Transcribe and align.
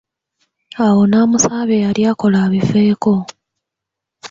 Awo 0.85 1.01
n'amusaba 1.07 1.61
bye 1.69 1.83
yali 1.85 2.01
akola 2.11 2.37
abiveeko. 2.45 3.13